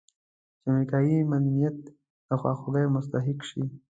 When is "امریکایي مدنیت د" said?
0.71-2.29